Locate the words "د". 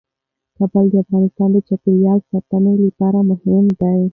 0.91-0.93, 1.53-1.57